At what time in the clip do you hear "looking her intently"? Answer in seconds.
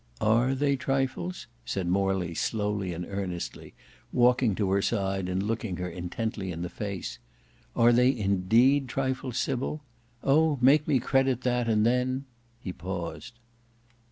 5.43-6.51